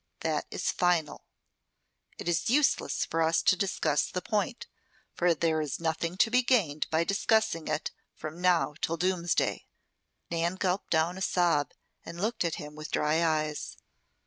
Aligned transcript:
That 0.21 0.47
is 0.49 0.71
final. 0.71 1.25
It 2.17 2.27
is 2.27 2.49
useless 2.49 3.05
for 3.05 3.21
us 3.21 3.43
to 3.43 3.55
discuss 3.55 4.07
the 4.09 4.19
point, 4.23 4.65
for 5.13 5.35
there 5.35 5.61
is 5.61 5.79
nothing 5.79 6.17
to 6.17 6.31
be 6.31 6.41
gained 6.41 6.87
by 6.89 7.03
discussing 7.03 7.67
it 7.67 7.91
from 8.15 8.41
now 8.41 8.73
till 8.81 8.97
Doomsday." 8.97 9.67
Nan 10.31 10.55
gulped 10.55 10.89
down 10.89 11.19
a 11.19 11.21
sob 11.21 11.73
and 12.03 12.19
looked 12.19 12.43
at 12.43 12.55
him 12.55 12.73
with 12.75 12.89
dry 12.89 13.21
eyes. 13.23 13.77